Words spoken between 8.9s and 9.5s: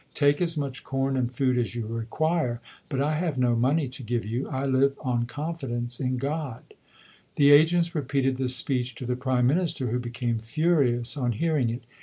to the Prime